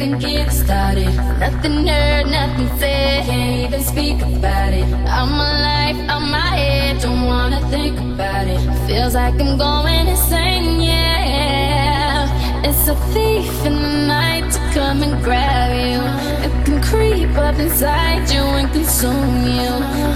even 0.00 0.18
get 0.18 0.52
started. 0.52 1.12
Nothing 1.40 1.86
heard, 1.86 2.26
nothing 2.26 2.68
said, 2.78 3.24
can't 3.24 3.66
even 3.66 3.82
speak 3.82 4.22
about 4.22 4.72
it. 4.72 4.84
I'm 5.08 5.32
alive, 5.32 5.96
I'm 6.08 6.30
my 6.30 6.54
head, 6.56 7.02
don't 7.02 7.26
wanna 7.26 7.60
think 7.68 7.98
about 7.98 8.46
it. 8.46 8.60
Feels 8.86 9.14
like 9.14 9.34
I'm 9.40 9.58
going 9.58 10.06
insane, 10.06 10.80
yeah. 10.80 12.62
It's 12.62 12.86
a 12.86 12.94
thief 13.12 13.50
in 13.66 13.74
the 13.82 14.06
night 14.06 14.52
to 14.52 14.60
come 14.72 15.02
and 15.02 15.20
grab 15.24 15.70
you. 15.74 16.00
It 16.46 16.52
can 16.64 16.80
creep 16.80 17.36
up 17.36 17.58
inside 17.58 18.30
you 18.30 18.42
and 18.58 18.70
consume 18.70 19.46
you. 19.58 19.72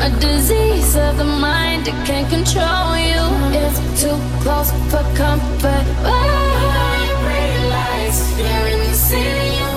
A 0.07 0.11
disease 0.21 0.95
of 0.95 1.19
the 1.19 1.25
mind, 1.25 1.89
it 1.89 1.99
can't 2.07 2.29
control 2.31 2.95
you. 3.11 3.23
It's 3.59 3.81
too 4.01 4.17
close 4.43 4.71
for 4.91 5.03
comfort. 5.19 5.85
Oh, 6.05 6.53
pretty 7.25 7.53
realize 7.67 8.39
you're 8.39 8.69
in 8.75 8.79
the 8.91 8.95
city, 8.95 9.49
you 9.59 9.72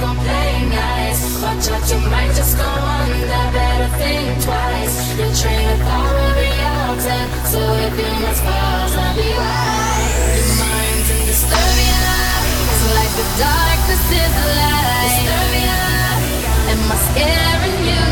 gon' 0.00 0.16
play 0.16 0.52
nice. 0.72 1.22
Watch 1.42 1.68
out, 1.68 1.84
you 1.90 2.00
might 2.08 2.32
just 2.34 2.56
go 2.56 2.64
under. 2.64 3.44
Better 3.52 3.90
think 4.00 4.42
twice. 4.42 4.96
Your 5.18 5.32
train 5.40 5.66
of 5.74 5.80
thought 5.86 6.12
will 6.16 6.34
be 6.40 6.50
altered, 6.72 7.30
so 7.52 7.60
if 7.86 7.94
you 8.00 8.12
must 8.24 8.42
pause, 8.42 8.94
I'll 8.96 9.14
be 9.16 9.28
wise. 9.36 10.40
Your 10.40 10.50
mind's 10.64 11.08
in 11.14 11.20
disturbia. 11.28 12.02
It's 12.72 12.84
like 12.96 13.12
the 13.20 13.26
darkness 13.44 14.04
is 14.24 14.34
light. 14.58 15.04
Disturbia. 15.04 15.80
Am 16.72 16.80
I 16.88 16.96
scaring 17.08 17.80
you 17.90 18.09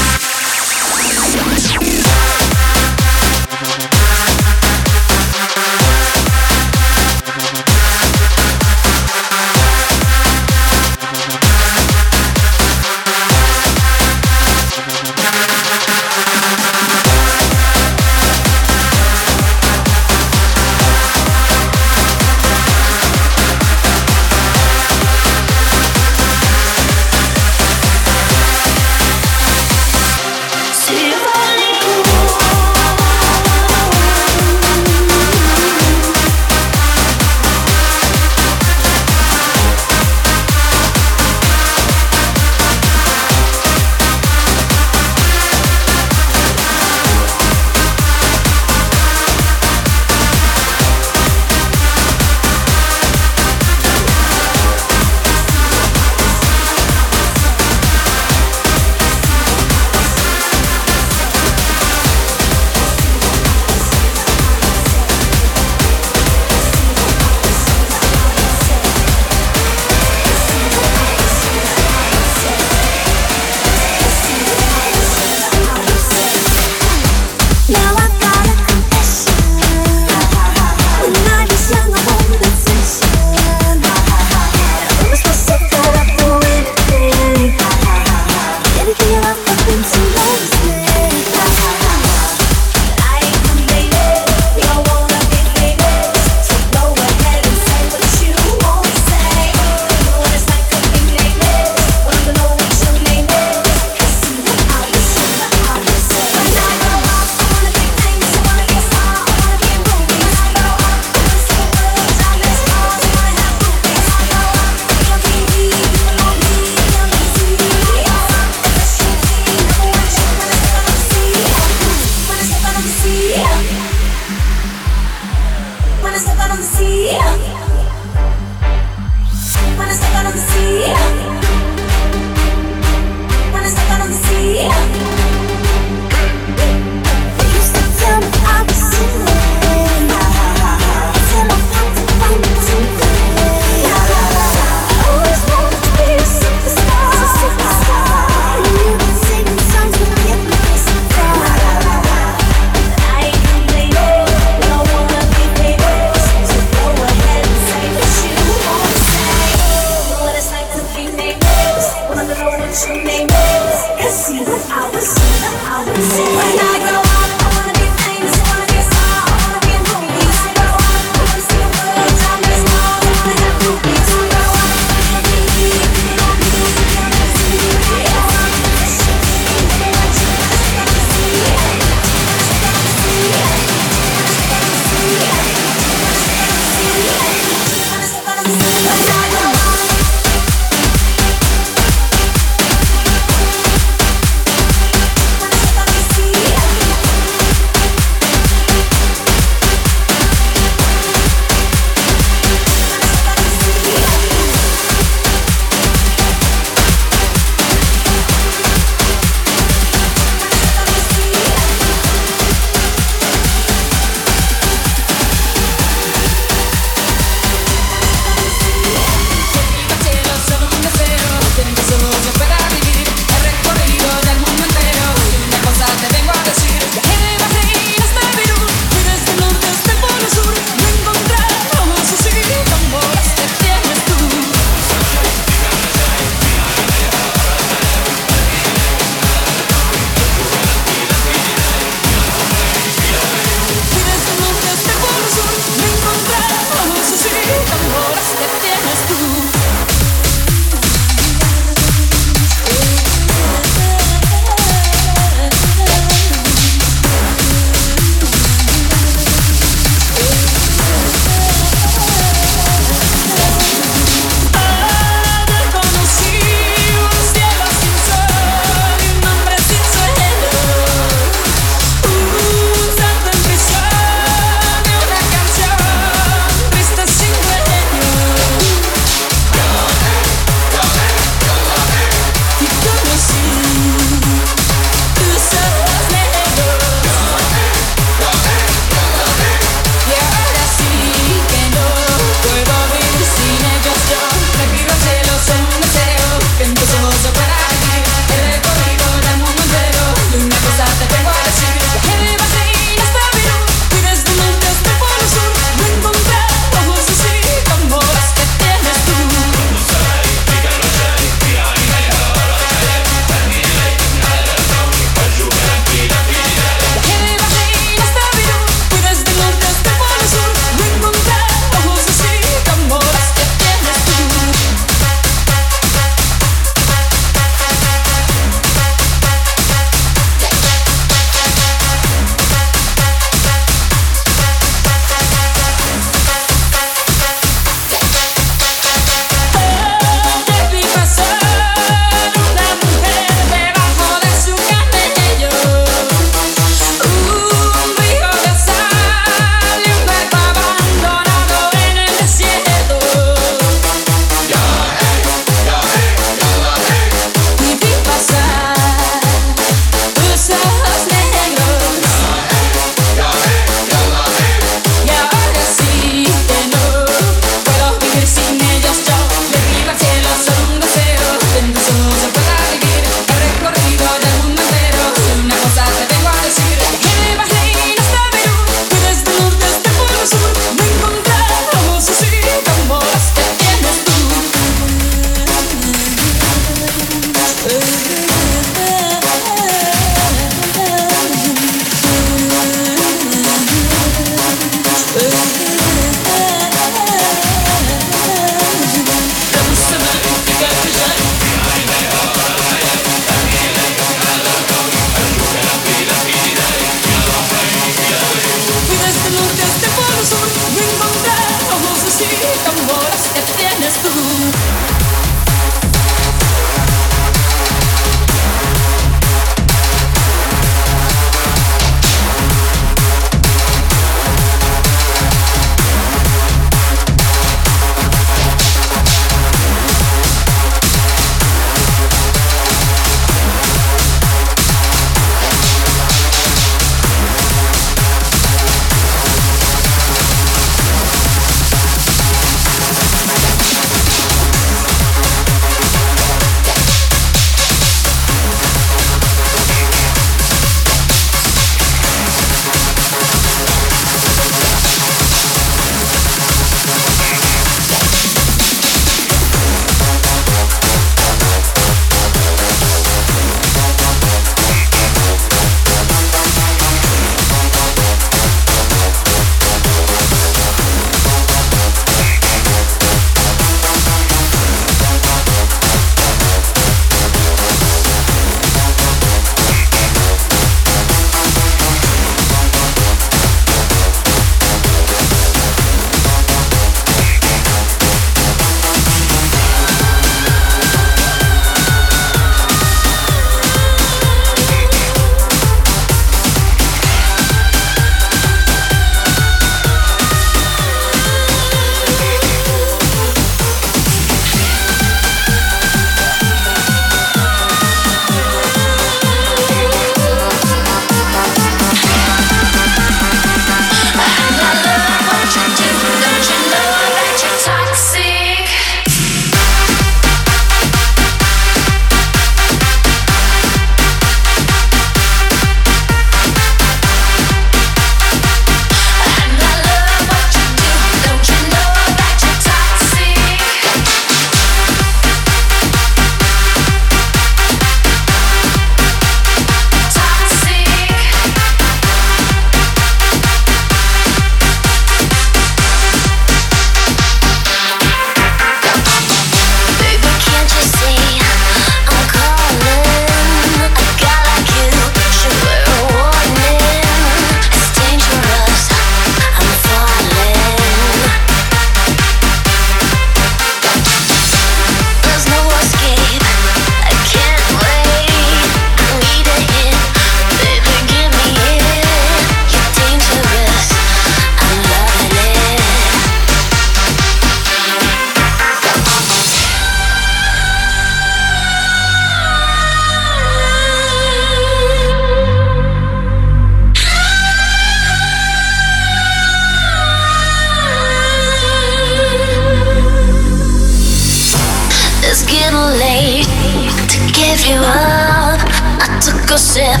give 597.56 597.66
you 597.70 597.78
up. 597.78 598.60
I 599.00 599.18
took 599.22 599.50
a 599.50 599.58
sip 599.58 600.00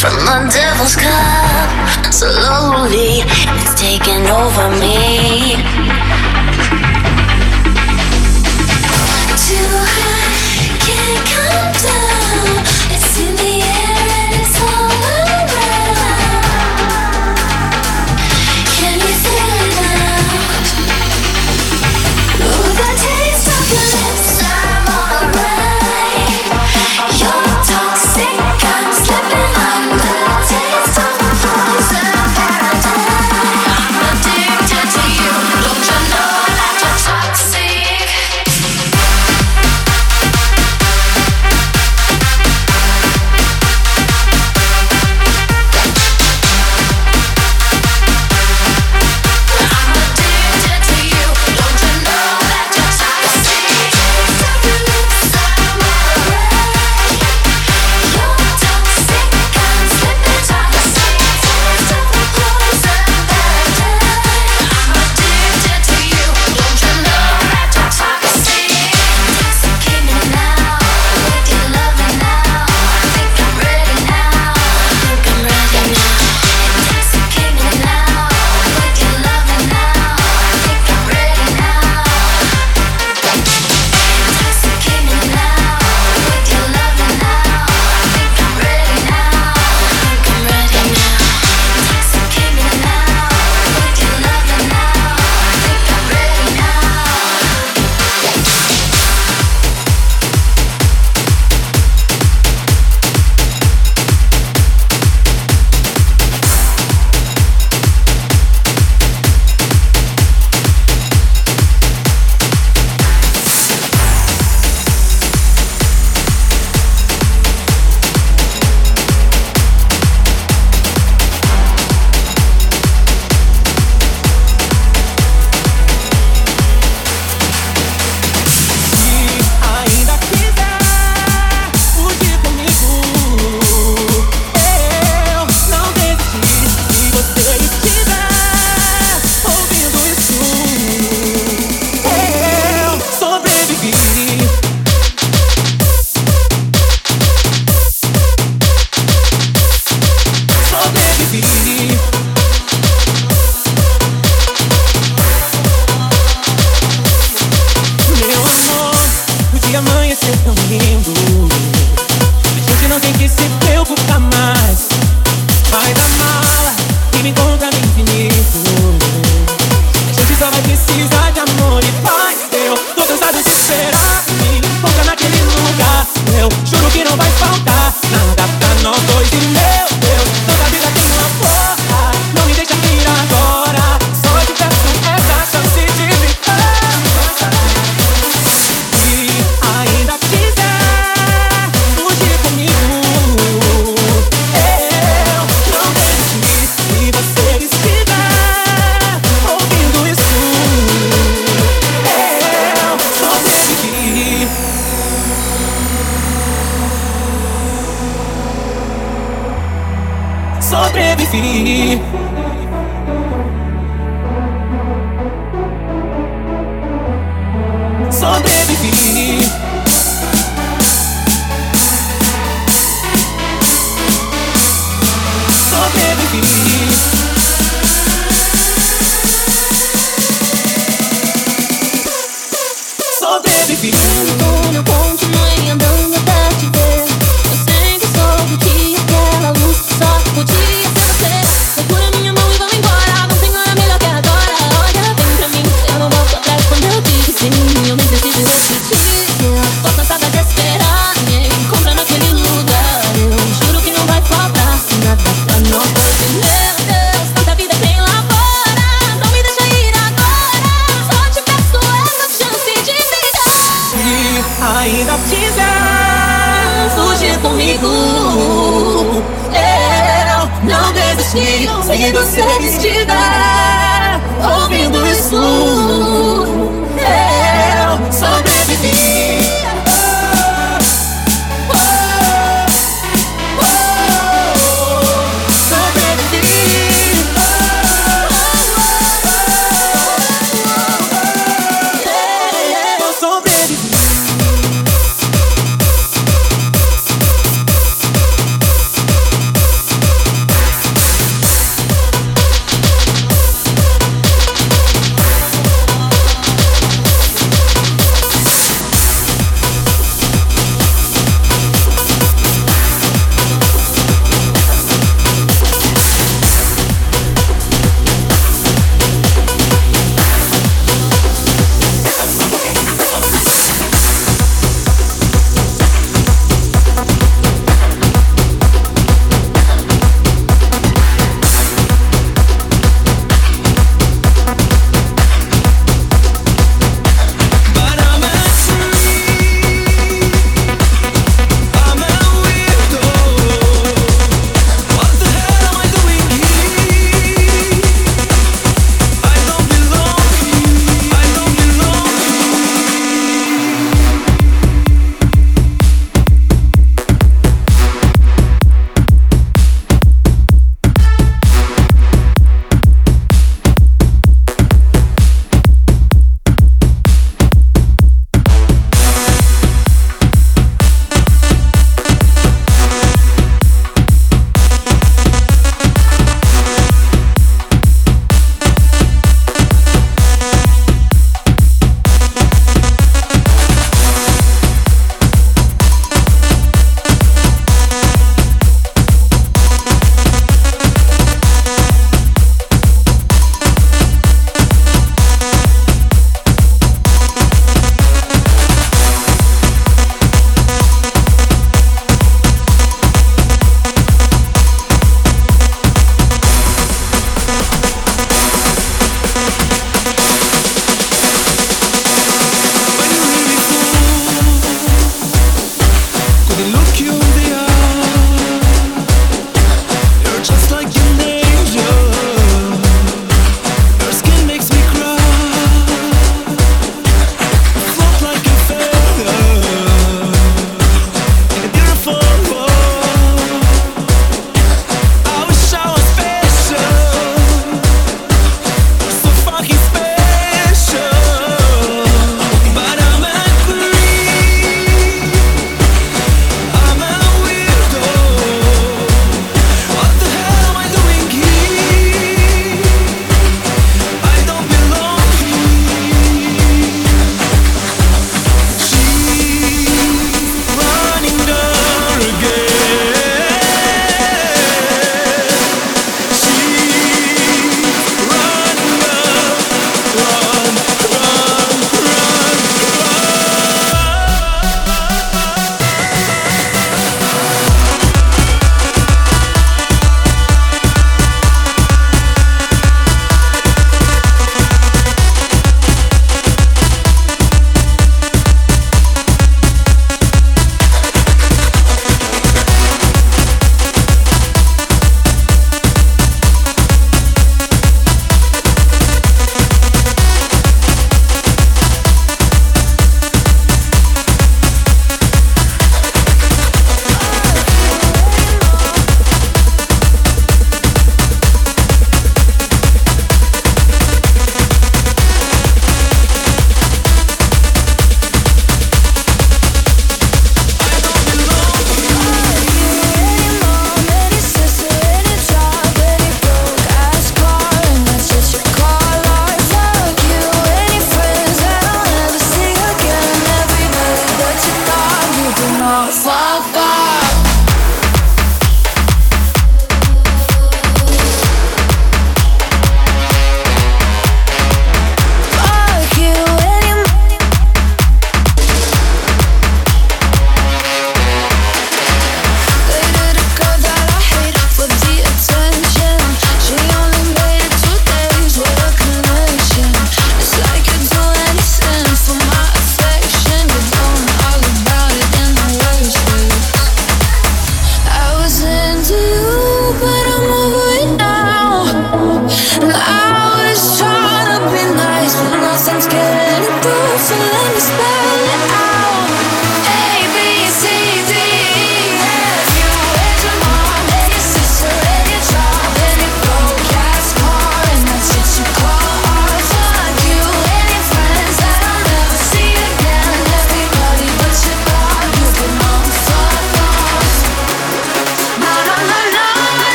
from 0.00 0.16
the 0.24 0.50
devil's 0.52 0.96
cup. 0.96 2.12
Slowly, 2.12 3.20
it's 3.24 3.74
taking 3.80 4.26
over 4.28 4.70
me. 4.80 6.25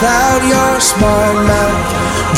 Without 0.00 0.40
your 0.46 0.80
smart 0.80 1.36
mouth? 1.46 1.88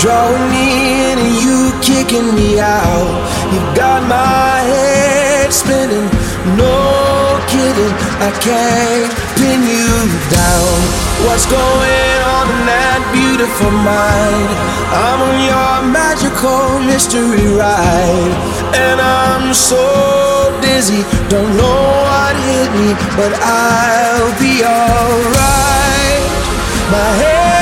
Drawing 0.01 0.51
me 0.51 0.67
in 1.11 1.19
and 1.19 1.35
you 1.45 1.71
kicking 1.81 2.35
me 2.35 2.59
out. 2.59 3.13
You 3.53 3.61
got 3.77 4.03
my 4.09 4.59
head 4.73 5.53
spinning. 5.53 6.09
No 6.59 7.39
kidding, 7.47 7.95
I 8.19 8.31
can't 8.43 9.13
pin 9.39 9.63
you 9.63 9.93
down. 10.33 10.79
What's 11.27 11.47
going 11.47 12.19
on 12.35 12.47
in 12.51 12.63
that 12.67 13.01
beautiful 13.15 13.71
mind? 13.71 14.51
I'm 14.91 15.21
on 15.23 15.39
your 15.47 15.93
magical 15.95 16.83
mystery 16.83 17.47
ride 17.55 18.35
And 18.75 19.01
I'm 19.01 19.55
so 19.55 20.59
dizzy, 20.61 21.03
don't 21.29 21.57
know 21.57 21.81
what 22.09 22.35
hit 22.37 22.71
me 22.81 22.91
But 23.17 23.33
I'll 23.41 24.33
be 24.41 24.65
alright 24.65 26.25
My 26.91 27.09
head 27.21 27.53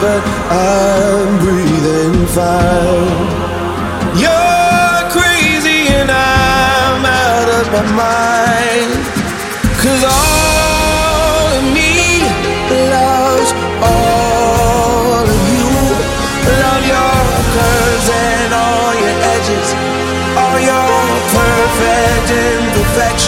but 0.00 0.22
I'm 0.50 1.38
breathing 1.38 2.26
fine. 2.28 3.26
You're 4.22 5.02
crazy 5.10 5.88
and 5.88 6.10
I'm 6.10 7.04
out 7.04 7.48
of 7.58 7.66
my 7.72 7.84
mind. 7.96 8.90
Cause 9.82 10.04
all 10.04 10.37
imperfections. 22.88 23.27